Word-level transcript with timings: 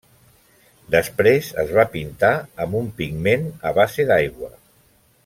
Després 0.95 1.51
es 1.65 1.75
va 1.79 1.85
pintar 1.97 2.33
amb 2.65 2.79
un 2.83 2.91
pigment 3.03 3.47
a 3.73 3.79
base 3.81 4.07
d'aigua. 4.13 4.51